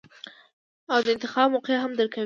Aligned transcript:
او 0.93 0.99
د 1.05 1.07
انتخاب 1.13 1.47
موقع 1.55 1.75
هم 1.83 1.91
درکوي- 1.99 2.19